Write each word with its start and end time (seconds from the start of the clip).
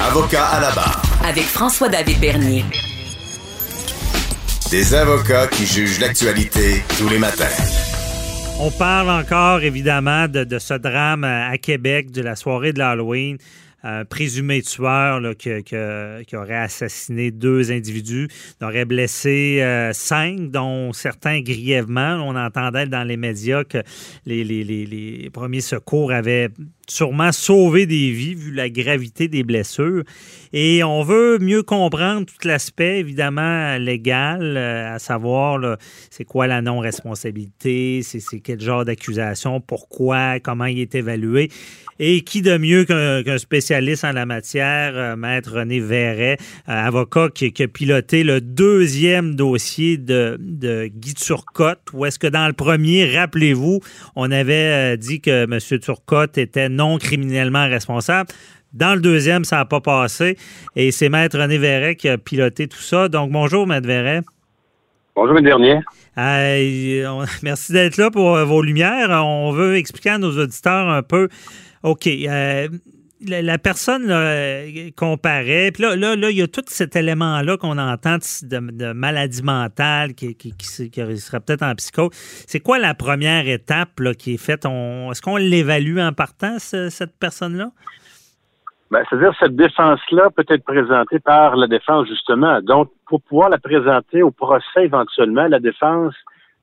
Avocat 0.00 0.46
à 0.46 0.60
la 0.60 0.70
barre. 0.70 1.02
Avec 1.24 1.44
François-David 1.44 2.18
Bernier. 2.20 2.64
Des 4.70 4.94
avocats 4.94 5.46
qui 5.48 5.66
jugent 5.66 6.00
l'actualité 6.00 6.82
tous 6.98 7.08
les 7.08 7.18
matins. 7.18 7.44
On 8.58 8.70
parle 8.70 9.10
encore 9.10 9.60
évidemment 9.62 10.28
de, 10.28 10.44
de, 10.44 10.58
ce 10.58 10.74
drame 10.74 11.24
à 11.24 11.58
Québec, 11.58 12.10
de 12.10 12.22
la 12.22 12.36
soirée 12.36 12.72
de 12.72 12.78
l'Halloween 12.78 13.36
un 13.82 14.04
présumé 14.04 14.62
tueur 14.62 15.20
qui, 15.36 16.36
aurait 16.36 16.56
assassiné 16.56 17.30
deux 17.30 17.72
individus, 17.72 18.28
aurait 18.60 18.84
blessé 18.84 19.58
euh, 19.60 19.92
cinq, 19.92 20.50
dont 20.50 20.92
certains 20.92 21.40
grièvement. 21.40 22.14
On 22.24 22.36
entendait 22.36 22.86
dans 22.86 23.04
les 23.04 23.16
médias 23.16 23.64
que 23.64 23.78
les 24.26 25.30
premiers 25.32 25.60
secours 25.60 26.12
avaient 26.12 26.48
sûrement 26.88 27.32
sauvé 27.32 27.86
des 27.86 28.10
vies 28.10 28.34
vu 28.34 28.52
la 28.52 28.68
gravité 28.68 29.28
des 29.28 29.42
blessures. 29.42 30.04
Et 30.52 30.84
on 30.84 31.02
veut 31.02 31.38
mieux 31.38 31.62
comprendre 31.62 32.26
tout 32.26 32.46
l'aspect, 32.46 33.00
évidemment, 33.00 33.76
légal, 33.78 34.56
euh, 34.56 34.94
à 34.94 34.98
savoir 34.98 35.78
c'est 36.10 36.24
quoi 36.24 36.46
la 36.46 36.60
non-responsabilité, 36.60 38.02
c'est 38.02 38.40
quel 38.40 38.60
genre 38.60 38.84
d'accusation, 38.84 39.60
pourquoi, 39.60 40.40
comment 40.40 40.66
il 40.66 40.80
est 40.80 40.94
évalué. 40.94 41.50
Et 41.98 42.22
qui 42.22 42.42
de 42.42 42.56
mieux 42.56 42.84
qu'un 42.84 43.38
spécialiste 43.38 43.71
en 43.74 44.12
la 44.12 44.26
matière, 44.26 44.92
euh, 44.94 45.16
Maître 45.16 45.52
René 45.52 45.80
Verret, 45.80 46.36
euh, 46.68 46.72
avocat 46.72 47.28
qui, 47.34 47.52
a 47.62 47.68
piloté 47.68 48.22
le 48.22 48.40
deuxième 48.40 49.34
dossier 49.34 49.96
de, 49.96 50.36
de 50.40 50.86
Guy 50.86 51.14
Turcotte, 51.14 51.80
où 51.92 52.04
est-ce 52.04 52.18
que 52.18 52.26
dans 52.26 52.46
le 52.46 52.52
premier, 52.52 53.16
rappelez-vous, 53.16 53.80
on 54.14 54.30
avait 54.30 54.96
dit 54.98 55.20
que 55.20 55.44
M. 55.44 55.80
Turcotte 55.80 56.36
était 56.36 56.68
non 56.68 56.98
criminellement 56.98 57.66
responsable. 57.66 58.28
Dans 58.72 58.94
le 58.94 59.00
deuxième, 59.00 59.44
ça 59.44 59.56
n'a 59.56 59.64
pas 59.64 59.80
passé. 59.80 60.36
Et 60.76 60.90
c'est 60.90 61.08
Maître 61.08 61.38
René 61.38 61.58
Verret 61.58 61.96
qui 61.96 62.08
a 62.08 62.18
piloté 62.18 62.68
tout 62.68 62.80
ça. 62.80 63.08
Donc, 63.08 63.30
bonjour, 63.30 63.66
Maître 63.66 63.86
Verret. 63.86 64.22
Bonjour, 65.14 65.36
M. 65.36 65.44
Dernier. 65.44 65.80
merci 67.42 67.72
d'être 67.72 67.96
là 67.96 68.10
pour 68.10 68.36
euh, 68.36 68.44
vos 68.44 68.62
lumières. 68.62 69.10
On 69.24 69.52
veut 69.52 69.76
expliquer 69.76 70.10
à 70.10 70.18
nos 70.18 70.38
auditeurs 70.38 70.88
un 70.88 71.02
peu. 71.02 71.28
OK. 71.82 72.06
Euh, 72.06 72.68
la, 73.28 73.58
personne 73.58 74.08
comparait, 74.96 75.70
puis 75.72 75.82
là, 75.82 75.96
là, 75.96 76.30
il 76.30 76.36
y 76.36 76.42
a 76.42 76.48
tout 76.48 76.62
cet 76.66 76.96
élément-là 76.96 77.56
qu'on 77.56 77.78
entend 77.78 78.16
de, 78.42 78.92
maladie 78.92 79.42
mentale 79.42 80.14
qui, 80.14 80.34
qui, 80.36 80.66
serait 80.66 81.40
peut-être 81.40 81.62
en 81.62 81.74
psycho. 81.74 82.08
C'est 82.12 82.60
quoi 82.60 82.78
la 82.78 82.94
première 82.94 83.48
étape 83.48 84.00
qui 84.18 84.34
est 84.34 84.44
faite? 84.44 84.64
Est-ce 84.64 85.22
qu'on 85.22 85.36
l'évalue 85.36 85.98
en 85.98 86.12
partant, 86.12 86.58
cette 86.58 87.18
personne-là? 87.18 87.70
Ben, 88.90 89.02
C'est-à-dire 89.08 89.32
cette 89.40 89.56
défense-là 89.56 90.28
peut 90.36 90.44
être 90.48 90.64
présentée 90.64 91.18
par 91.18 91.56
la 91.56 91.66
défense, 91.66 92.06
justement. 92.08 92.60
Donc, 92.60 92.90
pour 93.06 93.22
pouvoir 93.22 93.48
la 93.48 93.58
présenter 93.58 94.22
au 94.22 94.30
procès 94.30 94.84
éventuellement, 94.84 95.46
la 95.48 95.60
défense 95.60 96.14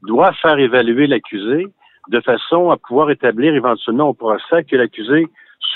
doit 0.04 0.32
faire 0.34 0.60
évaluer 0.60 1.08
l'accusé 1.08 1.68
de 2.10 2.22
façon 2.22 2.70
à 2.70 2.78
pouvoir 2.78 3.10
établir 3.10 3.56
éventuellement 3.56 4.10
au 4.10 4.14
procès 4.14 4.64
que 4.64 4.76
l'accusé 4.76 5.28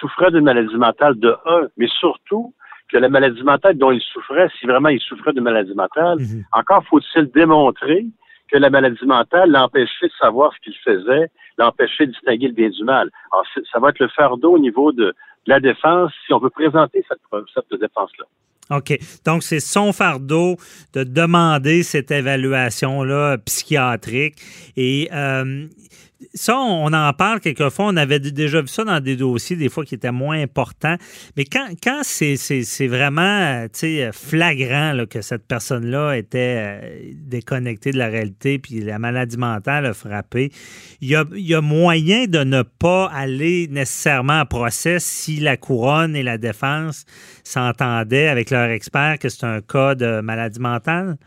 souffrait 0.03 0.31
d'une 0.31 0.43
maladie 0.43 0.75
mentale 0.75 1.17
de 1.17 1.33
un, 1.45 1.67
mais 1.77 1.87
surtout 1.99 2.53
que 2.91 2.97
la 2.97 3.07
maladie 3.07 3.43
mentale 3.43 3.77
dont 3.77 3.91
il 3.91 4.01
souffrait, 4.01 4.49
si 4.59 4.67
vraiment 4.67 4.89
il 4.89 4.99
souffrait 4.99 5.31
de 5.33 5.39
maladie 5.39 5.73
mentale, 5.73 6.19
mhm. 6.19 6.43
encore 6.51 6.83
faut-il 6.89 7.31
démontrer 7.31 8.05
que 8.51 8.57
la 8.57 8.69
maladie 8.69 9.05
mentale 9.05 9.49
l'empêchait 9.49 10.07
de 10.07 10.11
savoir 10.19 10.51
ce 10.53 10.59
qu'il 10.59 10.75
faisait, 10.83 11.29
l'empêchait 11.57 12.05
de 12.05 12.11
distinguer 12.11 12.47
le 12.47 12.53
bien 12.53 12.69
du 12.69 12.83
mal. 12.83 13.09
Alors, 13.31 13.45
ça 13.71 13.79
va 13.79 13.89
être 13.89 13.99
le 13.99 14.09
fardeau 14.09 14.55
au 14.55 14.59
niveau 14.59 14.91
de, 14.91 15.13
la 15.45 15.59
défense 15.59 16.11
si 16.25 16.33
on 16.33 16.39
veut 16.39 16.49
présenter 16.49 17.03
cette, 17.07 17.19
cette 17.53 17.79
défense-là. 17.79 18.25
OK. 18.77 18.97
Donc, 19.25 19.43
c'est 19.43 19.59
son 19.59 19.91
fardeau 19.91 20.55
de 20.93 21.03
demander 21.03 21.83
cette 21.83 22.11
évaluation-là 22.11 23.37
psychiatrique. 23.39 24.35
Et 24.77 25.09
euh, 25.11 25.67
ça, 26.33 26.57
on 26.57 26.91
en 26.93 27.13
parle 27.13 27.39
quelquefois. 27.39 27.85
On 27.85 27.97
avait 27.97 28.19
déjà 28.19 28.61
vu 28.61 28.67
ça 28.67 28.83
dans 28.83 28.99
des 28.99 29.15
dossiers, 29.15 29.55
des 29.55 29.69
fois, 29.69 29.85
qui 29.85 29.95
étaient 29.95 30.11
moins 30.11 30.41
importants. 30.41 30.95
Mais 31.37 31.45
quand, 31.45 31.67
quand 31.83 32.01
c'est 32.03 32.87
vraiment 32.87 33.65
flagrant 34.11 34.93
là, 34.93 35.05
que 35.05 35.21
cette 35.21 35.47
personne-là 35.47 36.17
était 36.17 36.81
euh, 36.83 37.11
déconnectée 37.15 37.91
de 37.91 37.97
la 37.97 38.07
réalité, 38.07 38.59
puis 38.59 38.81
la 38.81 38.99
maladie 38.99 39.37
mentale 39.37 39.85
a 39.85 39.93
frappé, 39.93 40.51
il 41.01 41.09
y 41.09 41.15
a, 41.15 41.25
y 41.33 41.53
a 41.53 41.61
moyen 41.61 42.25
de 42.25 42.43
ne 42.43 42.61
pas 42.61 43.09
aller 43.13 43.67
nécessairement 43.69 44.39
à 44.39 44.45
procès 44.45 44.99
si 44.99 45.39
la 45.39 45.57
couronne 45.57 46.15
et 46.15 46.23
la 46.23 46.37
défense 46.37 47.05
s'entendaient 47.43 48.27
avec 48.27 48.49
leur 48.49 48.69
expert 48.69 49.19
que 49.19 49.29
c'est 49.29 49.45
un 49.45 49.61
cas 49.61 49.95
de 49.95 50.21
maladie 50.21 50.59
mentale? 50.59 51.17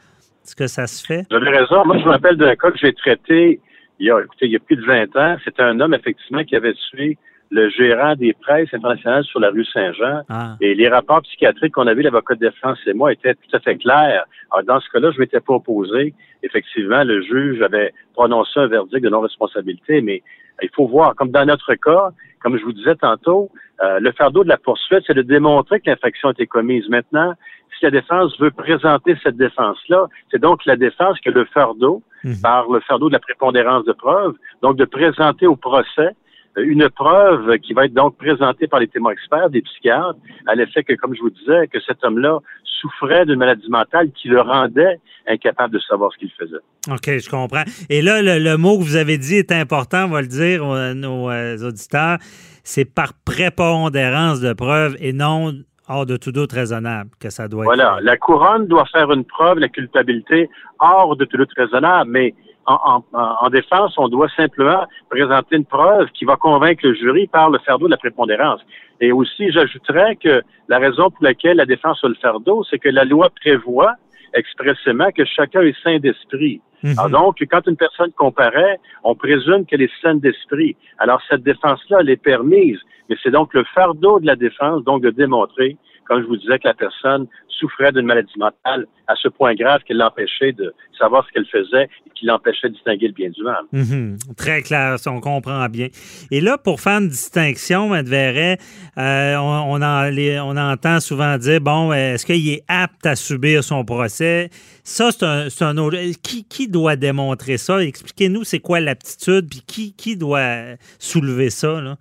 Est-ce 0.45 0.55
que 0.55 0.67
ça 0.67 0.87
se 0.87 1.05
fait? 1.05 1.27
Vous 1.31 1.37
avez 1.37 1.51
raison. 1.51 1.85
Moi, 1.85 1.99
je 1.99 2.05
me 2.05 2.11
rappelle 2.11 2.37
d'un 2.37 2.55
cas 2.55 2.71
que 2.71 2.79
j'ai 2.81 2.93
traité 2.93 3.61
il 3.99 4.07
y 4.07 4.11
a, 4.11 4.21
écoutez, 4.21 4.47
il 4.47 4.53
y 4.53 4.57
a 4.57 4.61
plus 4.61 4.77
de 4.77 4.85
20 4.85 5.17
ans, 5.17 5.37
c'était 5.45 5.63
un 5.63 5.81
homme, 5.81 5.95
effectivement, 5.95 6.45
qui 6.45 6.57
avait 6.57 6.75
tué 6.91 7.19
le 7.51 7.69
gérant 7.69 8.15
des 8.17 8.33
presses 8.33 8.73
internationales 8.73 9.25
sur 9.25 9.41
la 9.41 9.51
rue 9.51 9.65
Saint-Jean. 9.65 10.23
Ah. 10.29 10.57
Et 10.61 10.75
les 10.75 10.89
rapports 10.89 11.23
psychiatriques 11.23 11.75
qu'on 11.75 11.87
a 11.87 11.95
vu, 11.95 12.03
l'avocat 12.03 12.35
de 12.35 12.41
défense 12.41 12.79
et 12.87 12.93
moi, 12.93 13.13
étaient 13.13 13.35
tout 13.35 13.57
à 13.57 13.61
fait 13.61 13.77
clairs. 13.77 14.25
Alors, 14.51 14.65
dans 14.65 14.81
ce 14.81 14.89
cas-là, 14.91 15.11
je 15.13 15.21
m'étais 15.21 15.41
pas 15.41 15.55
opposé. 15.55 16.15
Effectivement, 16.43 17.05
le 17.05 17.23
juge 17.23 17.63
avait 17.63 17.93
prononcé 18.15 18.59
un 18.61 18.67
verdict 18.67 19.03
de 19.03 19.09
non-responsabilité, 19.09 20.01
mais 20.01 20.23
il 20.63 20.71
faut 20.75 20.87
voir, 20.87 21.15
comme 21.15 21.31
dans 21.31 21.45
notre 21.45 21.75
cas, 21.75 22.11
comme 22.41 22.59
je 22.59 22.65
vous 22.65 22.73
disais 22.73 22.95
tantôt, 22.97 23.51
euh, 23.83 24.01
le 24.01 24.13
fardeau 24.13 24.43
de 24.43 24.49
la 24.49 24.57
poursuite, 24.57 25.03
c'est 25.07 25.15
de 25.15 25.23
démontrer 25.23 25.81
que 25.81 25.91
l'infraction 25.91 26.29
a 26.29 26.33
été 26.33 26.47
commise. 26.47 26.89
Maintenant, 26.89 27.35
si 27.79 27.85
la 27.85 27.91
défense 27.91 28.39
veut 28.41 28.51
présenter 28.51 29.17
cette 29.23 29.37
défense-là, 29.37 30.07
c'est 30.31 30.41
donc 30.41 30.65
la 30.65 30.77
défense 30.77 31.21
que 31.21 31.31
le 31.31 31.45
fardeau, 31.45 32.03
mhm. 32.25 32.41
par 32.43 32.71
le 32.71 32.81
fardeau 32.81 33.09
de 33.09 33.15
la 33.15 33.19
prépondérance 33.19 33.85
de 33.85 33.93
preuve, 33.93 34.35
donc 34.63 34.77
de 34.77 34.85
présenter 34.85 35.47
au 35.47 35.57
procès 35.57 36.15
une 36.57 36.89
preuve 36.89 37.59
qui 37.59 37.75
va 37.75 37.85
être 37.85 37.95
donc 37.95 38.17
présentée 38.17 38.67
par 38.67 38.81
les 38.81 38.89
témoins 38.89 39.13
experts, 39.13 39.51
des 39.51 39.63
psychiatres, 39.63 40.19
à 40.47 40.55
l'effet 40.55 40.83
que, 40.85 40.95
comme 40.95 41.15
je 41.15 41.21
vous 41.21 41.31
disais, 41.31 41.67
que 41.69 41.81
cet 41.81 42.03
homme-là 42.05 42.39
souffrait 42.81 43.27
d'une 43.27 43.39
maladie 43.39 43.69
mentale 43.69 44.11
qui 44.13 44.29
le 44.29 44.41
rendait 44.41 45.01
incapable 45.27 45.75
de 45.75 45.81
savoir 45.81 46.13
ce 46.13 46.19
qu'il 46.19 46.31
faisait. 46.31 46.57
OK, 46.91 47.19
je 47.19 47.29
comprends. 47.29 47.65
Et 47.91 48.01
là, 48.01 48.21
le, 48.23 48.57
mot 48.57 48.79
que 48.79 48.85
vous 48.85 48.97
avez 48.97 49.19
dit 49.19 49.37
est 49.37 49.53
important, 49.53 50.05
on 50.05 50.11
va 50.11 50.21
le 50.21 50.29
dire 50.29 50.65
à 50.65 50.95
nos 50.95 51.31
euh, 51.31 51.57
auditeurs, 51.67 52.19
c'est 52.63 52.85
par 52.85 53.13
prépondérance 53.25 54.41
de 54.41 54.53
preuve 54.53 54.97
et 55.01 55.13
non 55.13 55.53
hors 55.89 56.07
de 56.07 56.17
tout 56.17 56.33
doute 56.33 56.53
raisonnable 56.53 57.11
que 57.21 57.31
ça 57.31 57.49
doit 57.49 57.65
être. 57.65 57.75
Voilà, 57.75 57.99
la 58.03 58.17
couronne 58.17 58.67
doit 58.67 58.87
faire 58.87 59.11
une 59.13 59.25
preuve, 59.25 59.59
la 59.59 59.69
culpabilité, 59.69 60.49
hors 60.81 61.17
de 61.17 61.25
tout 61.25 61.37
doute 61.37 61.53
raisonnable, 61.57 62.11
mais 62.11 62.35
en, 62.67 63.05
en, 63.13 63.49
défense, 63.51 63.95
on 63.97 64.09
doit 64.09 64.29
simplement 64.37 64.87
présenter 65.09 65.57
une 65.57 65.65
preuve 65.65 66.09
qui 66.13 66.25
va 66.25 66.37
convaincre 66.37 66.87
le 66.87 66.95
jury 66.95 67.27
par 67.27 67.51
le 67.51 67.59
fardeau 67.61 67.87
de 67.87 67.93
la 67.93 67.97
prépondérance. 67.97 68.61
Et 69.01 69.13
aussi, 69.13 69.51
j'ajouterais 69.53 70.17
que 70.17 70.43
la 70.69 70.79
raison 70.79 71.11
pour 71.11 71.23
laquelle 71.23 71.59
la 71.59 71.67
défense 71.67 72.03
a 72.03 72.09
le 72.09 72.15
fardeau, 72.15 72.65
c'est 72.69 72.79
que 72.79 72.89
la 72.89 73.05
loi 73.05 73.31
prévoit 73.41 73.95
expressément 74.35 75.11
que 75.13 75.25
chacun 75.25 75.63
est 75.63 75.77
sain 75.83 75.99
d'esprit. 75.99 76.61
Mhm. 76.83 77.11
donc, 77.11 77.39
quand 77.51 77.67
une 77.67 77.77
personne 77.77 78.13
comparaît, 78.13 78.79
on 79.03 79.15
présume 79.15 79.65
qu'elle 79.65 79.83
est 79.83 80.01
saine 80.03 80.21
d'esprit. 80.21 80.77
Alors, 80.99 81.21
cette 81.29 81.43
défense-là, 81.43 81.99
elle 82.01 82.11
est 82.11 82.23
permise, 82.23 82.79
mais 83.09 83.17
c'est 83.23 83.31
donc 83.31 83.55
le 83.55 83.65
fardeau 83.75 84.21
de 84.21 84.27
la 84.27 84.37
défense, 84.37 84.85
donc 84.85 85.03
de 85.03 85.11
démontrer, 85.11 85.77
comme 86.07 86.23
je 86.23 86.27
vous 86.27 86.37
disais, 86.37 86.59
que 86.59 86.69
la 86.69 86.75
personne 86.75 87.27
souffrait 87.59 87.93
d'une 87.93 88.07
maladie 88.07 88.39
mentale 88.39 88.87
à 89.07 89.15
ce 89.17 89.29
point 89.29 89.55
grave 89.55 89.81
qu'elle 89.87 89.97
l'empêchait 89.97 90.53
de 90.53 90.75
savoir 90.99 91.27
ce 91.27 91.33
qu'elle 91.33 91.47
faisait 91.47 91.85
et 91.85 92.11
qui 92.15 92.27
l'empêchait 92.27 92.69
de 92.69 92.75
distinguer 92.75 93.09
le 93.09 93.13
bien 93.13 93.31
du 93.31 93.43
mal. 93.43 93.65
Mhm. 93.73 94.19
Très 94.37 94.63
clair, 94.63 94.97
on 95.07 95.21
comprend 95.21 95.67
bien. 95.69 95.89
Et 96.31 96.41
là, 96.41 96.59
pour 96.59 96.81
faire 96.81 96.99
une 96.99 97.09
distinction. 97.09 97.91
Verret, 98.07 98.59
euh, 98.99 99.37
on, 99.37 100.57
entend 100.57 101.01
souvent 101.01 101.37
dire, 101.39 101.61
bon, 101.61 101.93
est-ce 101.93 102.27
qu'il 102.27 102.49
est 102.49 102.63
apte 102.69 103.07
à 103.07 103.17
subir 103.17 103.65
son 103.65 103.85
procès? 103.85 104.51
Ça, 104.85 105.11
c'est 105.11 105.65
un, 105.65 105.79
autre... 105.79 105.97
Qui, 106.23 106.45
qui, 106.45 106.69
doit 106.69 106.97
démontrer 106.97 107.57
ça? 107.57 107.83
Expliquez-nous 107.83 108.45
c'est 108.45 108.61
quoi 108.61 108.81
l'aptitude, 108.81 109.49
puis 109.49 109.93
qui, 109.97 110.17
doit 110.17 110.77
soulever 110.99 111.51
ça? 111.51 111.97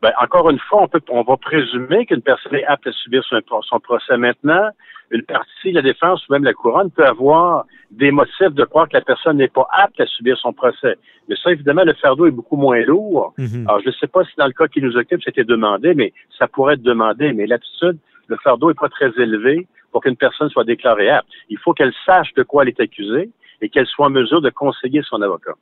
Ben, 0.00 0.12
encore 0.20 0.48
une 0.50 0.58
fois, 0.60 0.82
on, 0.82 0.88
peut, 0.88 1.00
on 1.08 1.22
va 1.22 1.36
présumer 1.36 2.06
qu'une 2.06 2.22
personne 2.22 2.54
est 2.54 2.64
apte 2.64 2.86
à 2.86 2.92
subir 2.92 3.24
son, 3.24 3.40
son, 3.62 3.80
procès 3.80 4.16
maintenant. 4.16 4.68
Une 5.10 5.22
partie, 5.22 5.72
la 5.72 5.82
défense 5.82 6.26
ou 6.28 6.32
même 6.32 6.44
la 6.44 6.52
couronne 6.52 6.90
peut 6.90 7.06
avoir 7.06 7.64
des 7.90 8.10
motifs 8.10 8.52
de 8.52 8.64
croire 8.64 8.88
que 8.88 8.94
la 8.94 9.00
personne 9.00 9.38
n'est 9.38 9.48
pas 9.48 9.66
apte 9.72 9.98
à 10.00 10.06
subir 10.06 10.36
son 10.38 10.52
procès. 10.52 10.96
Mais 11.28 11.34
ça, 11.42 11.50
évidemment, 11.50 11.82
le 11.82 11.94
fardeau 11.94 12.26
est 12.26 12.30
beaucoup 12.30 12.56
moins 12.56 12.80
lourd. 12.82 13.32
Mhm. 13.38 13.64
Alors, 13.66 13.80
je 13.80 13.88
ne 13.88 13.94
sais 13.94 14.06
pas 14.06 14.22
si 14.24 14.32
dans 14.36 14.46
le 14.46 14.52
cas 14.52 14.68
qui 14.68 14.82
nous 14.82 14.96
occupe, 14.96 15.22
c'était 15.24 15.44
demandé, 15.44 15.94
mais 15.94 16.12
ça 16.38 16.46
pourrait 16.46 16.74
être 16.74 16.82
demandé. 16.82 17.32
Mais 17.32 17.46
l'attitude, 17.46 17.98
le 18.28 18.36
fardeau 18.44 18.68
n'est 18.68 18.74
pas 18.74 18.90
très 18.90 19.10
élevé 19.16 19.66
pour 19.90 20.02
qu'une 20.02 20.16
personne 20.16 20.50
soit 20.50 20.64
déclarée 20.64 21.08
apte. 21.08 21.28
Il 21.48 21.58
faut 21.58 21.72
qu'elle 21.72 21.94
sache 22.06 22.32
de 22.34 22.42
quoi 22.42 22.62
elle 22.62 22.68
est 22.68 22.80
accusée 22.80 23.30
et 23.60 23.68
qu'elle 23.68 23.86
soit 23.86 24.06
en 24.06 24.10
mesure 24.10 24.40
de 24.40 24.50
conseiller 24.50 25.02
son 25.08 25.20
avocat. 25.22 25.54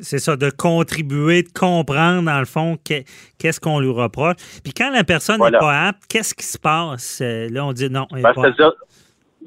C'est 0.00 0.18
ça, 0.18 0.36
de 0.36 0.50
contribuer, 0.50 1.42
de 1.42 1.52
comprendre, 1.52 2.24
dans 2.24 2.38
le 2.38 2.44
fond, 2.44 2.76
qu'est-ce 2.84 3.60
qu'on 3.60 3.80
lui 3.80 3.90
reproche. 3.90 4.36
Puis 4.62 4.72
quand 4.72 4.90
la 4.90 5.04
personne 5.04 5.40
n'est 5.40 5.58
pas 5.58 5.88
apte, 5.88 6.02
qu'est-ce 6.08 6.34
qui 6.34 6.44
se 6.44 6.58
passe? 6.58 7.20
Euh, 7.22 7.48
là, 7.50 7.64
on 7.64 7.72
dit 7.72 7.90
non. 7.90 8.06
Ben, 8.10 8.32
C'est-à-dire, 8.34 8.72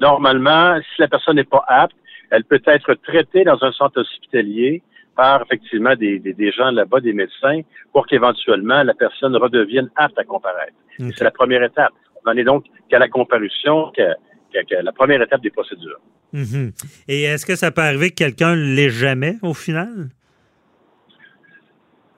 normalement, 0.00 0.78
si 0.80 1.00
la 1.00 1.08
personne 1.08 1.36
n'est 1.36 1.44
pas 1.44 1.64
apte, 1.68 1.96
elle 2.30 2.44
peut 2.44 2.62
être 2.66 2.94
traitée 2.94 3.44
dans 3.44 3.62
un 3.62 3.72
centre 3.72 4.00
hospitalier 4.00 4.82
par 5.16 5.42
effectivement 5.42 5.94
des, 5.94 6.52
gens 6.56 6.70
là-bas, 6.70 7.00
des 7.00 7.12
médecins, 7.12 7.60
pour 7.92 8.06
qu'éventuellement 8.06 8.82
la 8.82 8.94
personne 8.94 9.36
redevienne 9.36 9.88
apte 9.94 10.18
à 10.18 10.24
comparaître. 10.24 10.74
C'est 10.98 11.22
la 11.22 11.30
première 11.30 11.62
étape. 11.62 11.92
On 12.16 12.30
n'en 12.30 12.36
est 12.36 12.44
donc 12.44 12.64
qu'à 12.88 12.98
la 12.98 13.08
comparution, 13.08 13.92
qu'à 13.92 14.82
la 14.82 14.92
première 14.92 15.22
étape 15.22 15.42
des 15.42 15.50
procédures. 15.50 16.00
Mhm. 16.34 16.72
Et 17.06 17.22
est-ce 17.22 17.46
que 17.46 17.54
ça 17.54 17.70
peut 17.70 17.80
arriver 17.80 18.10
que 18.10 18.16
quelqu'un 18.16 18.56
ne 18.56 18.74
l'ait 18.74 18.90
jamais 18.90 19.36
au 19.40 19.54
final? 19.54 20.08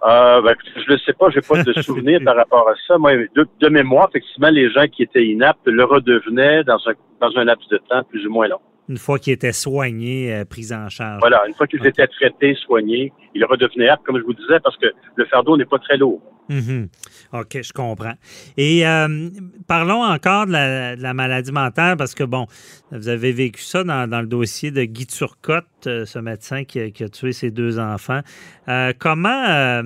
Euh, 0.06 0.40
ben, 0.40 0.54
je 0.86 0.92
ne 0.92 0.98
sais 0.98 1.12
pas, 1.12 1.28
je 1.28 1.36
n'ai 1.36 1.42
pas 1.42 1.62
de 1.62 1.72
souvenir 1.82 2.20
par 2.24 2.34
rapport 2.34 2.66
à 2.66 2.74
ça. 2.88 2.96
Moi, 2.96 3.12
de, 3.34 3.68
mémoire, 3.68 4.08
effectivement, 4.08 4.48
les 4.48 4.70
gens 4.70 4.86
qui 4.86 5.02
étaient 5.02 5.26
inaptes 5.26 5.66
le 5.66 5.84
redevenaient 5.84 6.64
dans 6.64 6.78
un, 6.86 6.94
dans 7.20 7.36
un 7.36 7.44
laps 7.44 7.68
de 7.68 7.76
temps 7.76 8.02
plus 8.04 8.26
ou 8.26 8.30
moins 8.30 8.48
long. 8.48 8.60
Une 8.88 8.98
fois 8.98 9.18
qu'ils 9.18 9.32
étaient 9.32 9.52
soignés, 9.52 10.32
euh, 10.32 10.44
pris 10.44 10.72
en 10.72 10.88
charge. 10.88 11.20
Voilà, 11.20 11.42
une 11.46 11.54
fois 11.54 11.66
qu'ils 11.66 11.84
étaient 11.86 12.06
traités, 12.06 12.54
soignés, 12.54 13.12
ils 13.34 13.44
redevenaient 13.44 13.88
aptes, 13.88 14.04
comme 14.04 14.18
je 14.18 14.24
vous 14.24 14.34
disais, 14.34 14.60
parce 14.62 14.76
que 14.76 14.86
le 15.16 15.24
fardeau 15.26 15.56
n'est 15.56 15.64
pas 15.64 15.78
très 15.78 15.96
lourd. 15.96 16.20
Mhm. 16.48 16.88
OK, 17.32 17.60
je 17.62 17.72
comprends. 17.72 18.14
Et 18.56 18.86
euh, 18.86 19.30
parlons 19.66 20.04
encore 20.04 20.46
de 20.46 20.52
la, 20.52 21.14
maladie 21.14 21.52
mentale, 21.52 21.96
parce 21.96 22.14
que, 22.14 22.24
bon, 22.24 22.46
vous 22.92 23.08
avez 23.08 23.32
vécu 23.32 23.62
ça 23.62 23.82
dans, 23.84 24.20
le 24.20 24.26
dossier 24.26 24.70
de 24.70 24.84
Guy 24.84 25.06
Turcotte, 25.06 25.66
euh, 25.86 26.04
ce 26.06 26.18
médecin 26.18 26.64
qui 26.64 26.80
a, 26.80 27.08
tué 27.08 27.32
ses 27.32 27.50
deux 27.50 27.78
enfants. 27.78 28.20
Euh, 28.68 28.92
comment 28.98 29.82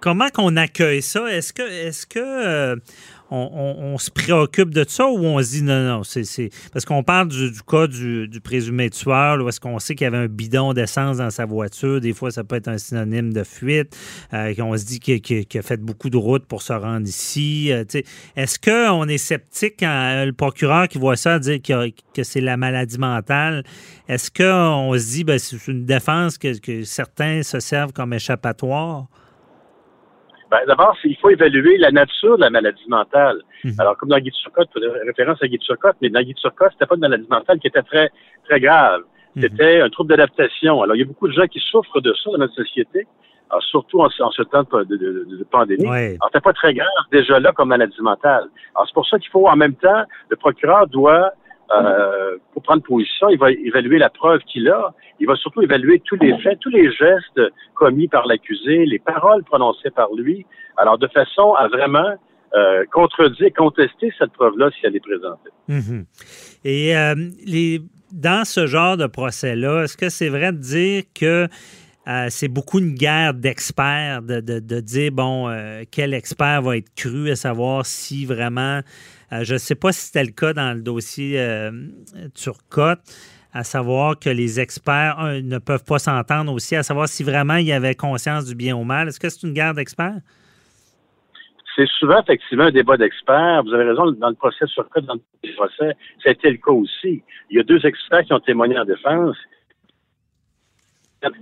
comment 0.00 0.28
qu'on 0.30 0.56
accueille 0.56 1.02
ça? 1.02 1.30
Est-ce 1.30 1.52
que, 1.52 1.62
est-ce 1.62 2.06
que 2.06 2.80
on, 3.30 3.98
se 3.98 4.10
préoccupe 4.10 4.70
de 4.70 4.84
ça 4.86 5.06
ou 5.06 5.24
on 5.24 5.42
se 5.42 5.50
dit 5.50 5.62
non, 5.62 5.82
non, 5.84 6.02
c'est. 6.04 6.50
Parce 6.72 6.84
qu'on 6.84 7.02
parle 7.02 7.28
du, 7.28 7.52
cas 7.66 7.86
du, 7.86 8.28
présumé 8.42 8.90
tueur, 8.90 9.42
où 9.42 9.48
est-ce 9.48 9.60
qu'on 9.60 9.78
sait 9.78 9.94
qu'il 9.94 10.04
y 10.04 10.08
avait 10.08 10.18
un 10.18 10.26
bidon 10.26 10.72
d'essence 10.72 11.18
dans 11.18 11.30
sa 11.30 11.44
voiture. 11.44 12.00
Des 12.00 12.12
fois, 12.12 12.30
ça 12.30 12.44
peut 12.44 12.56
être 12.56 12.68
un 12.68 12.78
synonyme 12.78 13.32
de 13.32 13.44
fuite. 13.44 13.96
Euh, 14.32 14.52
on 14.58 14.76
se 14.76 14.84
dit 14.84 15.00
qu'il 15.00 15.46
a 15.54 15.62
fait 15.62 15.80
beaucoup 15.80 16.10
de 16.10 16.16
routes 16.16 16.46
pour 16.46 16.62
se 16.62 16.72
rendre 16.72 17.06
ici. 17.06 17.72
Euh, 17.72 17.84
est-ce 18.36 18.58
qu'on 18.58 19.08
est 19.08 19.18
sceptique 19.18 19.76
quand 19.80 20.24
le 20.24 20.32
procureur 20.32 20.88
qui 20.88 20.98
voit 20.98 21.16
ça 21.16 21.38
dire 21.38 21.60
que, 21.62 22.22
c'est 22.22 22.40
la 22.40 22.56
maladie 22.56 22.98
mentale? 22.98 23.64
Est-ce 24.08 24.30
qu'on 24.30 24.92
se 24.98 25.06
dit 25.12 25.24
ben, 25.24 25.38
c'est 25.38 25.68
une 25.68 25.84
défense 25.84 26.36
que, 26.36 26.58
que 26.58 26.82
certains 26.84 27.42
se 27.42 27.60
servent 27.60 27.92
comme 27.92 28.12
échappatoire? 28.12 29.06
Ben, 30.50 30.58
D'abord, 30.66 30.96
il 31.04 31.16
faut 31.16 31.30
évaluer 31.30 31.78
la 31.78 31.90
nature 31.90 32.36
de 32.36 32.42
la 32.42 32.50
maladie 32.50 32.88
mentale. 32.88 33.40
Mhm. 33.64 33.74
Alors, 33.78 33.96
comme 33.96 34.08
dans 34.08 34.18
Guy 34.18 34.30
Turcotte, 34.32 34.70
référence 35.06 35.42
à 35.42 35.46
Guy 35.46 35.58
Turcotte, 35.58 35.96
mais 36.02 36.10
dans 36.10 36.20
Guy 36.22 36.34
Turcotte, 36.34 36.72
c'était 36.72 36.86
pas 36.86 36.96
une 36.96 37.02
maladie 37.02 37.28
mentale 37.30 37.58
qui 37.60 37.68
était 37.68 37.82
très, 37.82 38.10
très 38.48 38.60
grave. 38.60 39.02
Mhm. 39.36 39.42
C'était 39.42 39.80
un 39.80 39.88
trouble 39.90 40.10
d'adaptation. 40.10 40.82
Alors, 40.82 40.96
il 40.96 41.00
y 41.00 41.02
a 41.02 41.06
beaucoup 41.06 41.28
de 41.28 41.32
gens 41.32 41.46
qui 41.46 41.60
souffrent 41.60 42.00
de 42.00 42.12
ça 42.14 42.30
dans 42.32 42.38
notre 42.38 42.54
société, 42.54 43.06
surtout 43.60 44.00
en, 44.00 44.08
ce 44.08 44.42
temps 44.42 44.62
de, 44.62 44.84
de, 44.84 44.96
de, 44.96 45.46
pandémie. 45.50 45.86
Alors, 45.86 46.28
c'était 46.32 46.40
pas 46.40 46.52
très 46.52 46.74
grave 46.74 46.88
déjà 47.10 47.38
là 47.40 47.52
comme 47.52 47.68
maladie 47.68 48.00
mentale. 48.00 48.48
Alors, 48.74 48.86
c'est 48.86 48.94
pour 48.94 49.06
ça 49.06 49.18
qu'il 49.18 49.30
faut, 49.30 49.48
en 49.48 49.56
même 49.56 49.74
temps, 49.74 50.04
le 50.28 50.36
procureur 50.36 50.86
doit 50.88 51.32
euh, 51.72 52.36
pour 52.52 52.62
prendre 52.62 52.82
position, 52.82 53.28
il 53.28 53.38
va 53.38 53.50
évaluer 53.52 53.98
la 53.98 54.10
preuve 54.10 54.40
qu'il 54.40 54.68
a. 54.68 54.92
Il 55.20 55.26
va 55.26 55.36
surtout 55.36 55.62
évaluer 55.62 56.02
tous 56.04 56.16
les 56.16 56.36
faits, 56.38 56.58
tous 56.60 56.70
les 56.70 56.90
gestes 56.90 57.40
commis 57.74 58.08
par 58.08 58.26
l'accusé, 58.26 58.86
les 58.86 58.98
paroles 58.98 59.44
prononcées 59.44 59.90
par 59.90 60.12
lui. 60.14 60.46
Alors, 60.76 60.98
de 60.98 61.06
façon 61.08 61.52
à 61.54 61.68
vraiment 61.68 62.16
euh, 62.54 62.84
contredire, 62.92 63.50
contester 63.56 64.12
cette 64.18 64.32
preuve-là 64.32 64.70
si 64.72 64.84
elle 64.84 64.96
est 64.96 65.00
présentée. 65.00 65.50
Mhm. 65.68 66.04
Et 66.64 66.96
euh, 66.96 67.14
les, 67.46 67.80
dans 68.12 68.44
ce 68.44 68.66
genre 68.66 68.96
de 68.96 69.06
procès-là, 69.06 69.84
est-ce 69.84 69.96
que 69.96 70.08
c'est 70.08 70.28
vrai 70.28 70.52
de 70.52 70.58
dire 70.58 71.04
que 71.14 71.46
euh, 72.08 72.26
c'est 72.30 72.48
beaucoup 72.48 72.78
une 72.78 72.94
guerre 72.94 73.34
d'experts, 73.34 74.22
de, 74.22 74.40
de, 74.40 74.80
dire, 74.80 75.12
bon, 75.12 75.54
quel 75.90 76.14
expert 76.14 76.62
va 76.62 76.76
être 76.76 76.94
cru, 76.94 77.30
à 77.30 77.36
savoir 77.36 77.84
si 77.84 78.24
vraiment 78.26 78.80
euh, 79.32 79.44
je 79.44 79.54
ne 79.54 79.58
sais 79.58 79.74
pas 79.74 79.92
si 79.92 80.06
c'était 80.06 80.24
le 80.24 80.32
cas 80.32 80.52
dans 80.52 80.74
le 80.74 80.82
dossier 80.82 81.38
euh, 81.38 81.70
Turcotte, 82.34 83.00
à 83.52 83.64
savoir 83.64 84.18
que 84.18 84.30
les 84.30 84.60
experts 84.60 85.40
ne 85.42 85.58
peuvent 85.58 85.84
pas 85.84 85.98
s'entendre 85.98 86.52
aussi, 86.52 86.74
à 86.76 86.82
savoir 86.82 87.08
si 87.08 87.22
vraiment 87.22 87.56
il 87.56 87.66
y 87.66 87.72
avait 87.72 87.94
conscience 87.94 88.46
du 88.46 88.54
bien 88.54 88.76
ou 88.76 88.84
mal. 88.84 89.08
Est-ce 89.08 89.20
que 89.20 89.28
c'est 89.28 89.46
une 89.46 89.52
guerre 89.52 89.74
d'experts? 89.74 90.20
C'est 91.76 91.88
souvent 91.98 92.20
effectivement 92.20 92.64
un 92.64 92.70
débat 92.72 92.96
d'experts. 92.96 93.62
Vous 93.64 93.72
avez 93.72 93.84
raison, 93.84 94.10
dans 94.12 94.28
le 94.28 94.34
procès 94.34 94.66
Turcotte, 94.66 95.04
dans 95.04 95.14
le 95.14 95.54
procès, 95.54 95.96
c'était 96.24 96.50
le 96.50 96.56
cas 96.56 96.72
aussi. 96.72 97.22
Il 97.50 97.56
y 97.56 97.60
a 97.60 97.62
deux 97.62 97.84
experts 97.86 98.24
qui 98.24 98.32
ont 98.32 98.40
témoigné 98.40 98.76
en 98.78 98.84
défense 98.84 99.36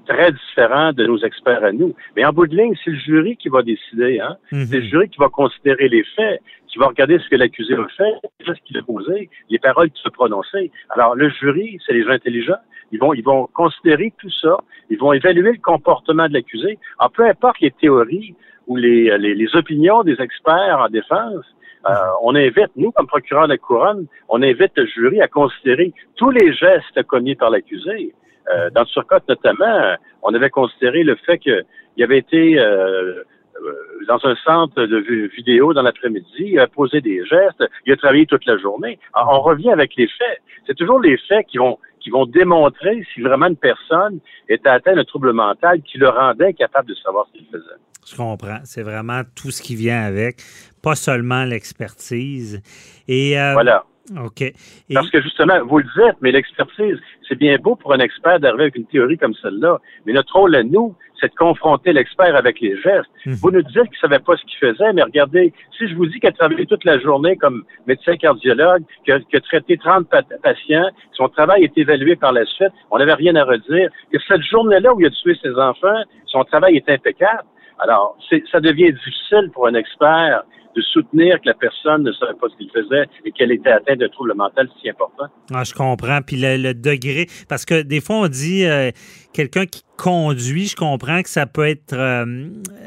très 0.07 0.33
différent 0.33 0.93
de 0.93 1.07
nos 1.07 1.19
experts 1.19 1.65
à 1.65 1.73
nous. 1.73 1.95
Mais 2.17 2.25
en 2.25 2.33
bout 2.33 2.47
de 2.47 2.57
ligne, 2.57 2.75
c'est 2.85 2.91
le 2.91 2.99
jury 2.99 3.37
qui 3.37 3.49
va 3.49 3.63
décider. 3.63 4.21
Hein? 4.21 4.37
Mhm. 4.53 4.67
C'est 4.67 4.81
le 4.81 4.87
jury 4.87 5.09
qui 5.09 5.19
va 5.19 5.29
considérer 5.29 5.89
les 5.89 6.05
faits, 6.17 6.41
qui 6.69 6.79
va 6.79 6.87
regarder 6.87 7.19
ce 7.19 7.29
que 7.29 7.37
l'accusé 7.37 7.75
a 7.75 7.87
fait, 7.97 8.15
ce 8.45 8.53
qu'il 8.65 8.77
a 8.79 8.83
posé, 8.83 9.31
les 9.49 9.59
paroles 9.59 9.91
qui 9.91 10.03
se 10.03 10.09
prononcer. 10.09 10.71
Alors, 10.91 11.15
le 11.15 11.29
jury, 11.31 11.79
c'est 11.87 11.93
les 11.93 12.05
gens 12.05 12.11
intelligents. 12.11 12.63
Ils 12.91 12.99
vont, 12.99 13.13
ils 13.15 13.25
vont 13.25 13.49
considérer 13.55 14.13
tout 14.19 14.31
ça. 14.31 14.57
Ils 14.91 14.99
vont 14.99 15.13
évaluer 15.13 15.53
le 15.53 15.59
comportement 15.63 16.27
de 16.29 16.33
l'accusé. 16.33 16.79
En 16.99 17.09
peu 17.09 17.25
importe 17.27 17.61
les 17.61 17.71
théories 17.71 18.35
ou 18.67 18.77
les, 18.77 19.17
les, 19.19 19.35
les 19.35 19.57
opinions 19.57 20.03
des 20.03 20.21
experts 20.21 20.79
en 20.79 20.89
défense, 20.89 21.45
euh, 21.89 21.95
on 22.23 22.35
invite, 22.35 22.71
nous, 22.77 22.91
comme 22.93 23.07
procureur 23.07 23.45
de 23.45 23.53
la 23.53 23.59
couronne, 23.59 24.07
on 24.29 24.43
invite 24.43 24.73
le 24.77 24.87
jury 24.87 25.21
à 25.21 25.29
considérer 25.29 25.93
tous 26.17 26.31
les 26.31 26.53
gestes 26.53 27.03
commis 27.07 27.35
par 27.35 27.51
l'accusé. 27.51 28.13
Euh, 28.55 28.71
dans 28.71 28.83
le 28.83 28.87
surcote 28.87 29.25
notamment, 29.29 29.97
on 30.23 30.35
avait 30.35 30.51
considéré 30.51 31.03
le 31.03 31.17
fait 31.17 31.39
qu'il 31.39 31.65
avait 32.01 32.19
été 32.19 32.59
euh, 32.59 32.65
euh, 32.65 33.73
dans 34.07 34.19
un 34.25 34.35
centre 34.37 34.85
de 34.85 34.99
vidéo 35.37 35.75
dans 35.75 35.83
l'après-midi, 35.83 36.27
il 36.39 36.59
a 36.59 36.67
posé 36.67 37.01
des 37.01 37.25
gestes, 37.25 37.65
il 37.87 37.93
a 37.93 37.97
travaillé 37.97 38.27
toute 38.27 38.47
la 38.47 38.57
journée. 38.57 38.99
on 39.15 39.41
revient 39.41 39.71
avec 39.71 39.97
les 39.97 40.07
faits. 40.07 40.41
C'est 40.67 40.77
toujours 40.77 41.01
les 41.01 41.19
faits 41.29 41.47
qui 41.47 41.59
vont 41.59 41.79
qui 42.01 42.11
vont 42.11 42.27
démontrer 42.27 43.05
si 43.13 43.21
vraiment 43.21 43.47
une 43.47 43.57
personne 43.57 44.21
était 44.49 44.69
atteinte 44.69 44.95
d'un 44.95 45.05
trouble 45.05 45.33
mental 45.33 45.83
qui 45.83 45.99
le 45.99 46.09
rendait 46.09 46.55
capable 46.55 46.89
de 46.89 46.95
savoir 46.95 47.27
ce 47.27 47.39
qu'il 47.39 47.47
faisait. 47.49 47.65
Je 48.09 48.17
comprends. 48.17 48.61
C'est 48.65 48.85
vraiment 48.85 49.23
tout 49.35 49.51
ce 49.51 49.61
qui 49.61 49.75
vient 49.75 50.01
avec, 50.01 50.37
pas 50.81 50.95
seulement 50.95 51.45
l'expertise. 51.45 52.63
Et 53.09 53.35
voilà. 53.35 53.85
OK. 54.17 54.53
Parce 54.93 55.11
que 55.11 55.21
justement, 55.21 55.65
vous 55.65 55.79
le 55.79 55.85
dites, 55.85 56.17
mais 56.21 56.33
l'expertise, 56.33 56.99
c'est 57.29 57.39
bien 57.39 57.57
beau 57.59 57.77
pour 57.77 57.93
un 57.93 57.99
expert 57.99 58.41
d'arriver 58.41 58.65
avec 58.65 58.77
une 58.77 58.87
théorie 58.87 59.19
comme 59.19 59.35
celle-là, 59.35 59.79
mais 60.07 60.13
notre 60.13 60.35
rôle 60.35 60.55
à 60.55 60.63
nous, 60.63 60.95
c'est 61.21 61.31
de 61.31 61.35
confronter 61.35 61.93
l'expert 61.93 62.35
avec 62.37 62.61
les 62.61 62.77
gestes. 62.81 63.11
Mhm. 63.27 63.35
Vous 63.35 63.51
nous 63.51 63.63
dites 63.63 63.73
qu'il 63.73 63.99
ne 64.03 64.09
savait 64.09 64.19
pas 64.21 64.37
ce 64.37 64.43
qu'il 64.45 64.59
faisait, 64.59 64.93
mais 64.93 65.03
regardez, 65.03 65.53
si 65.77 65.89
je 65.89 65.95
vous 65.95 66.07
dis 66.07 66.21
qu'il 66.21 66.29
a 66.29 66.33
travaillé 66.33 66.67
toute 66.67 66.85
la 66.85 66.99
journée 67.01 67.37
comme 67.37 67.65
médecin 67.87 68.17
cardiologue, 68.17 68.83
qu'il 69.05 69.15
a, 69.15 69.41
traité 69.41 69.77
30 69.77 70.07
patients, 70.43 70.89
son 71.13 71.29
travail 71.29 71.65
est 71.65 71.77
évalué 71.77 72.17
par 72.17 72.33
la 72.33 72.45
suite, 72.47 72.73
on 72.91 72.99
n'avait 72.99 73.15
rien 73.15 73.35
à 73.37 73.45
redire, 73.45 73.91
que 74.13 74.19
cette 74.27 74.43
journée-là 74.43 74.95
où 74.95 75.01
il 75.01 75.07
a 75.07 75.11
tué 75.11 75.37
ses 75.43 75.55
enfants, 75.55 76.03
son 76.27 76.45
travail 76.45 76.77
est 76.77 76.89
impeccable. 76.89 77.45
Alors, 77.81 78.17
ça 78.51 78.61
devient 78.61 78.93
difficile 78.93 79.51
pour 79.53 79.67
un 79.69 79.75
expert 79.75 80.43
de 80.79 80.83
soutenir 80.83 81.41
que 81.41 81.47
la 81.47 81.55
personne 81.55 82.03
ne 82.03 82.13
savait 82.13 82.35
pas 82.41 82.49
ce 82.49 82.57
qu'il 82.57 82.71
faisait 82.71 83.07
et 83.25 83.33
qu'elle 83.33 83.53
était 83.53 83.71
atteinte 83.71 83.99
d'un 83.99 84.09
trouble 84.09 84.35
mental 84.35 84.69
si 84.81 84.89
important. 84.89 85.27
Ah, 85.53 85.65
je 85.65 85.75
comprends. 85.75 86.21
Puis 86.23 86.37
le, 86.41 86.73
degré, 86.73 87.27
parce 87.49 87.65
que 87.65 87.83
des 87.83 88.01
fois, 88.01 88.17
on 88.17 88.29
dit 88.29 88.65
euh, 88.65 88.91
quelqu'un 89.33 89.67
qui 89.67 89.83
conduit, 89.97 90.67
je 90.67 90.77
comprends 90.77 91.23
que 91.23 91.29
ça 91.29 91.47
peut 91.47 91.67
être 91.67 91.95
euh, 91.95 92.25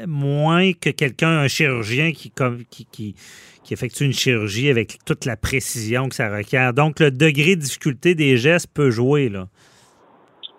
moins 0.06 0.72
que 0.72 0.90
quelqu'un, 0.90 1.40
un 1.40 1.48
chirurgien 1.48 2.12
qui, 2.12 2.32
qui, 2.70 2.86
qui, 2.86 3.14
qui 3.62 3.74
effectue 3.74 4.04
une 4.04 4.12
chirurgie 4.12 4.70
avec 4.70 4.98
toute 5.04 5.26
la 5.26 5.36
précision 5.36 6.08
que 6.08 6.14
ça 6.14 6.34
requiert. 6.34 6.72
Donc, 6.72 7.00
le 7.00 7.10
degré 7.10 7.56
de 7.56 7.60
difficulté 7.60 8.14
des 8.14 8.36
gestes 8.36 8.68
peut 8.72 8.90
jouer, 8.90 9.28
là. 9.28 9.48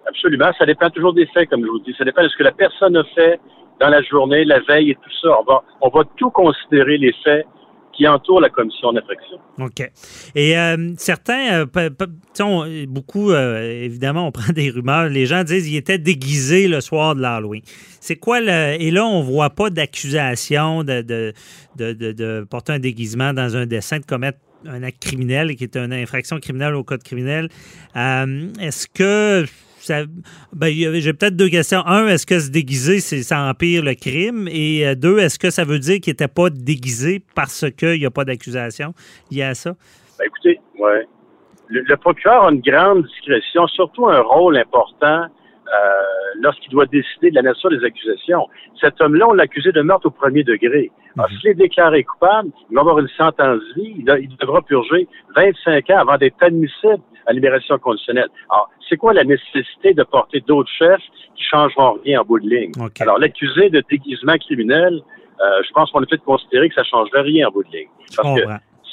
Absolument. 0.05 0.51
Ça 0.59 0.65
dépend 0.65 0.89
toujours 0.89 1.13
des 1.13 1.25
faits, 1.27 1.49
comme 1.49 1.63
je 1.63 1.69
vous 1.69 1.79
dis. 1.79 1.95
Ça 1.97 2.03
dépend 2.03 2.23
de 2.23 2.27
ce 2.27 2.37
que 2.37 2.43
la 2.43 2.51
personne 2.51 2.95
a 2.97 3.03
fait, 3.15 3.39
dans 3.83 3.89
la 3.89 4.01
journée, 4.03 4.45
la 4.45 4.61
veille 4.61 4.91
et 4.91 4.95
tout 4.95 5.11
ça. 5.21 5.29
On 5.41 5.43
va, 5.43 5.63
on 5.81 6.03
tout 6.15 6.29
considérer 6.29 6.97
les 6.97 7.13
faits 7.23 7.45
qui 7.91 8.07
entourent 8.07 8.39
la 8.39 8.49
commission 8.49 8.93
d'infraction. 8.93 9.37
OK. 9.59 9.91
Et 10.33 10.57
euh, 10.57 10.93
certains, 10.97 11.65
euh, 11.75 12.85
beaucoup, 12.87 13.31
euh, 13.31 13.83
évidemment, 13.83 14.27
on 14.27 14.31
prend 14.39 14.53
des 14.53 14.69
rumeurs. 14.69 15.09
Les 15.09 15.25
gens 15.25 15.43
disent 15.43 15.67
qu'il 15.67 15.75
était 15.75 15.97
déguisé 15.97 16.67
le 16.67 16.79
soir 16.79 17.13
de 17.13 17.21
l'Halloween. 17.21 17.61
C'est 17.99 18.15
quoi 18.15 18.39
le. 18.39 18.81
Et 18.81 18.89
là, 18.89 19.05
on 19.05 19.19
ne 19.19 19.25
voit 19.25 19.49
pas 19.49 19.69
d'accusation 19.69 20.83
de 20.83 21.33
de, 21.75 22.47
porter 22.49 22.73
un 22.73 22.79
déguisement 22.79 23.33
dans 23.33 23.57
un 23.57 23.65
dessin, 23.65 23.99
de 23.99 24.05
commettre 24.05 24.39
un 24.65 24.81
acte 24.81 25.03
criminel 25.03 25.55
qui 25.55 25.65
est 25.65 25.75
une 25.75 25.91
infraction 25.91 26.39
criminelle 26.39 26.73
au 26.73 26.83
code 26.83 27.03
criminel. 27.03 27.49
Est-ce 27.95 28.87
que 28.87 29.45
ben, 30.53 30.69
j'ai 30.71 31.13
peut-être 31.13 31.35
deux 31.35 31.49
questions. 31.49 31.85
Un, 31.85 32.07
est-ce 32.07 32.25
que 32.25 32.39
se 32.39 32.49
déguiser, 32.49 32.99
ça 32.99 33.43
empire 33.43 33.83
le 33.83 33.93
crime? 33.93 34.47
Et 34.49 34.85
euh, 34.87 34.95
deux, 34.95 35.19
est-ce 35.19 35.39
que 35.39 35.49
ça 35.49 35.63
veut 35.63 35.79
dire 35.79 35.99
qu'il 35.99 36.11
n'était 36.11 36.27
pas 36.27 36.49
déguisé 36.49 37.21
parce 37.35 37.65
qu'il 37.71 37.99
n'y 37.99 38.05
a 38.05 38.11
pas 38.11 38.25
d'accusation 38.25 38.93
liée 39.31 39.43
à 39.43 39.53
ça? 39.53 39.71
Ben, 40.19 40.25
écoutez, 40.25 40.59
ouais. 40.79 41.07
Le, 41.69 41.95
procureur 41.97 42.45
a 42.45 42.51
une 42.51 42.61
grande 42.61 43.05
discrétion, 43.07 43.65
surtout 43.67 44.07
un 44.07 44.21
rôle 44.21 44.57
important 44.57 45.25
euh, 45.67 46.01
lorsqu'il 46.41 46.71
doit 46.71 46.85
décider 46.85 47.29
de 47.29 47.35
la 47.35 47.41
nature 47.41 47.69
des 47.69 47.83
accusations. 47.85 48.47
Cet 48.79 48.99
homme-là, 48.99 49.27
on 49.29 49.33
l'a 49.33 49.43
accusé 49.43 49.71
de 49.71 49.81
meurtre 49.81 50.07
au 50.07 50.11
premier 50.11 50.43
degré. 50.43 50.91
Alors, 51.17 51.29
mhm. 51.31 51.37
s'il 51.37 51.49
est 51.51 51.55
déclaré 51.55 52.03
coupable, 52.03 52.49
il 52.69 52.75
va 52.75 52.81
avoir 52.81 52.99
une 52.99 53.07
sentence 53.09 53.61
vie, 53.75 53.95
il, 53.97 54.37
devra 54.39 54.61
purger 54.61 55.07
25 55.35 55.89
ans 55.91 55.99
avant 55.99 56.17
d'être 56.17 56.35
admissible 56.41 57.01
à 57.25 57.33
libération 57.33 57.77
conditionnelle. 57.79 58.27
Alors, 58.51 58.69
c'est 58.89 58.97
quoi 58.97 59.13
la 59.13 59.23
nécessité 59.23 59.93
de 59.93 60.03
porter 60.03 60.41
d'autres 60.41 60.71
chefs 60.77 61.01
qui 61.35 61.43
changeront 61.43 61.97
rien 62.03 62.21
en 62.21 62.25
bout 62.25 62.39
de 62.39 62.49
ligne? 62.49 62.71
Alors, 62.99 63.17
l'accusé 63.19 63.69
de 63.69 63.81
déguisement 63.89 64.35
criminel, 64.37 65.01
euh, 65.41 65.61
je 65.65 65.71
pense 65.73 65.91
qu'on 65.91 66.03
a 66.03 66.05
fait 66.07 66.17
considérer 66.17 66.69
que 66.69 66.75
ça 66.75 66.83
changerait 66.83 67.21
rien 67.21 67.47
en 67.47 67.51
bout 67.51 67.63
de 67.63 67.71
ligne. 67.71 67.89
Parce 68.15 68.39
que 68.39 68.45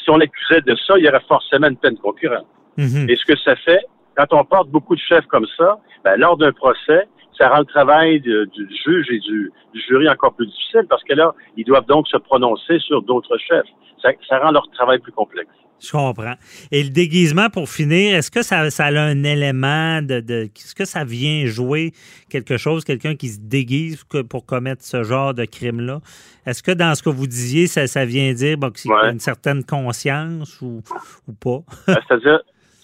si 0.03 0.11
on 0.11 0.17
l'accusait 0.17 0.61
de 0.61 0.77
ça, 0.87 0.95
il 0.99 1.05
y 1.05 1.09
aurait 1.09 1.21
forcément 1.27 1.69
une 1.69 1.77
peine 1.77 1.97
concurrente. 1.99 2.47
Mhm. 2.77 3.11
Et 3.11 3.17
ce 3.17 3.25
que 3.25 3.37
ça 3.39 3.57
fait, 3.57 3.85
quand 4.21 4.39
on 4.39 4.45
porte 4.45 4.69
beaucoup 4.69 4.95
de 4.95 5.01
chefs 5.01 5.27
comme 5.27 5.47
ça, 5.57 5.79
ben, 6.05 6.17
lors 6.17 6.37
d'un 6.37 6.53
procès, 6.53 7.09
ça 7.39 7.49
rend 7.49 7.61
le 7.61 7.65
travail 7.65 8.21
du 8.21 8.69
juge 8.85 9.07
et 9.11 9.19
du, 9.21 9.51
jury 9.89 10.09
encore 10.09 10.35
plus 10.35 10.47
difficile 10.47 10.85
parce 10.89 11.03
que 11.05 11.15
là, 11.15 11.35
ils 11.57 11.65
doivent 11.65 11.87
donc 11.87 12.07
se 12.09 12.19
prononcer 12.19 12.79
sur 12.81 13.03
d'autres 13.03 13.39
chefs. 13.39 13.67
Ça, 14.03 14.39
rend 14.39 14.51
leur 14.51 14.69
travail 14.73 14.99
plus 14.99 15.13
complexe. 15.13 15.49
Je 15.83 15.93
comprends. 15.93 16.35
Et 16.71 16.83
le 16.83 16.91
déguisement, 16.91 17.49
pour 17.49 17.69
finir, 17.69 18.15
est-ce 18.15 18.31
que 18.31 18.43
ça, 18.43 18.69
ça, 18.69 18.87
a 18.87 19.01
un 19.01 19.25
élément 19.25 20.03
de, 20.03 20.23
Est-ce 20.45 20.75
que 20.75 20.85
ça 20.85 21.05
vient 21.05 21.47
jouer 21.47 21.93
quelque 22.29 22.59
chose, 22.59 22.85
quelqu'un 22.85 23.15
qui 23.15 23.29
se 23.29 23.41
déguise 23.41 24.05
pour 24.29 24.45
commettre 24.45 24.85
ce 24.85 25.03
genre 25.03 25.33
de 25.33 25.47
crime-là? 25.47 26.01
Est-ce 26.45 26.63
que 26.63 26.73
dans 26.73 26.95
ce 26.95 27.03
que 27.03 27.09
vous 27.09 27.27
disiez, 27.27 27.67
ça, 27.67 27.87
ça 27.87 28.05
vient 28.05 28.31
dire 28.35 28.59
qu'il 28.75 28.91
y 28.91 28.95
a 28.95 29.11
une 29.11 29.21
certaine 29.21 29.65
conscience 29.65 30.61
ou, 30.61 30.83
ou 31.27 31.33
pas? 31.33 31.61
Ben, 31.87 31.97
c'est-à-dire, 32.07 32.41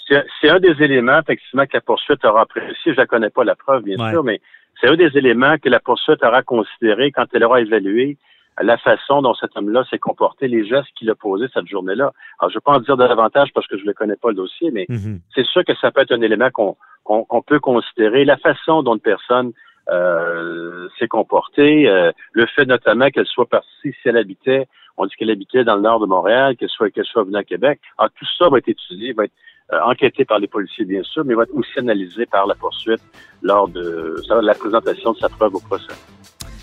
c'est 0.08 0.48
un 0.48 0.60
des 0.60 0.82
éléments, 0.82 1.18
effectivement, 1.18 1.66
que 1.66 1.74
la 1.74 1.80
poursuite 1.80 2.24
aura 2.24 2.42
apprécié. 2.42 2.94
Je 2.94 3.00
ne 3.00 3.06
connais 3.06 3.30
pas 3.30 3.44
la 3.44 3.56
preuve, 3.56 3.82
bien 3.82 3.96
sûr, 4.10 4.22
mais 4.22 4.40
c'est 4.80 4.88
un 4.88 4.96
des 4.96 5.16
éléments 5.16 5.56
que 5.58 5.68
la 5.68 5.80
poursuite 5.80 6.22
aura 6.22 6.42
considéré 6.42 7.10
quand 7.10 7.26
elle 7.32 7.44
aura 7.44 7.60
évalué 7.60 8.16
la 8.62 8.78
façon 8.78 9.20
dont 9.22 9.34
cet 9.34 9.56
homme-là 9.56 9.84
s'est 9.90 9.98
comporté, 9.98 10.48
les 10.48 10.66
gestes 10.66 10.88
qu'il 10.96 11.10
a 11.10 11.14
posés 11.14 11.46
cette 11.52 11.66
journée-là. 11.66 12.12
Alors, 12.38 12.50
je 12.50 12.56
ne 12.56 12.58
vais 12.58 12.64
pas 12.64 12.72
en 12.72 12.80
dire 12.80 12.96
davantage 12.96 13.50
parce 13.54 13.66
que 13.66 13.76
je 13.76 13.84
ne 13.84 13.92
connais 13.92 14.16
pas 14.16 14.30
le 14.30 14.34
dossier, 14.34 14.70
mais 14.70 14.86
mhm. 14.88 15.20
c'est 15.34 15.44
sûr 15.46 15.64
que 15.64 15.74
ça 15.76 15.90
peut 15.90 16.00
être 16.00 16.12
un 16.12 16.22
élément 16.22 16.48
qu'on 16.50 17.42
peut 17.42 17.60
considérer. 17.60 18.24
La 18.24 18.38
façon 18.38 18.82
dont 18.82 18.94
une 18.94 19.00
personne 19.00 19.52
euh, 19.90 20.88
s'est 20.98 21.08
comportée, 21.08 21.88
euh, 21.88 22.12
le 22.32 22.46
fait 22.46 22.64
notamment 22.64 23.10
qu'elle 23.10 23.26
soit 23.26 23.48
partie, 23.48 23.68
si 23.82 23.96
elle 24.08 24.16
habitait, 24.16 24.66
on 24.96 25.04
dit 25.04 25.14
qu'elle 25.16 25.30
habitait 25.30 25.64
dans 25.64 25.76
le 25.76 25.82
nord 25.82 26.00
de 26.00 26.06
Montréal, 26.06 26.56
qu'elle 26.56 26.70
soit, 26.70 26.90
qu'elle 26.90 27.04
soit 27.04 27.24
venue 27.24 27.36
à 27.36 27.44
Québec. 27.44 27.80
Alors, 27.98 28.10
tout 28.18 28.26
ça 28.38 28.48
va 28.48 28.58
être 28.58 28.68
étudié, 28.68 29.12
va 29.12 29.24
être 29.24 29.34
euh, 29.72 29.80
enquêté 29.84 30.24
par 30.24 30.38
les 30.38 30.46
policiers, 30.46 30.84
bien 30.84 31.02
sûr, 31.02 31.24
mais 31.24 31.34
va 31.34 31.42
être 31.42 31.54
aussi 31.54 31.78
analysé 31.78 32.26
par 32.26 32.46
la 32.46 32.54
poursuite 32.54 33.00
lors 33.42 33.68
de, 33.68 34.22
la 34.40 34.54
présentation 34.54 35.12
de 35.12 35.18
sa 35.18 35.28
preuve 35.28 35.56
au 35.56 35.60
procès. 35.60 35.92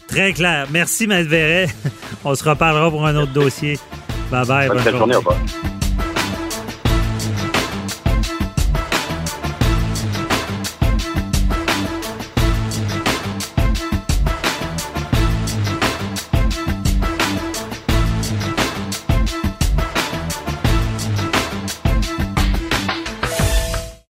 Très 0.08 0.32
clair. 0.32 0.68
Merci, 0.72 1.08
Maître 1.08 1.30
Verret. 1.30 1.68
On 2.24 2.36
se 2.36 2.48
reparlera 2.48 2.90
pour 2.90 3.06
un 3.06 3.16
autre 3.16 3.34
dossier. 3.34 3.78
Bye 4.32 4.48
bye. 4.48 4.68
Bonne, 4.68 4.84
bonne 4.84 4.98
journée. 4.98 5.16
Au 5.16 5.20
revoir. 5.20 5.38